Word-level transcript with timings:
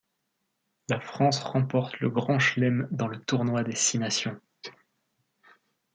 La 0.89 0.99
France 0.99 1.37
remporte 1.43 1.99
le 1.99 2.09
grand 2.09 2.39
chelem 2.39 2.87
dans 2.89 3.05
le 3.07 3.21
Tournoi 3.23 3.63
des 3.63 3.75
Six 3.75 3.99
Nations. 3.99 4.41